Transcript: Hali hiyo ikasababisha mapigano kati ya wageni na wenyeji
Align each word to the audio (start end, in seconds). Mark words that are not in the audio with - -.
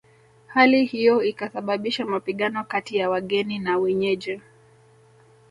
Hali 0.47 0.85
hiyo 0.85 1.23
ikasababisha 1.23 2.05
mapigano 2.05 2.63
kati 2.63 2.97
ya 2.97 3.09
wageni 3.09 3.59
na 3.59 3.77
wenyeji 3.77 4.41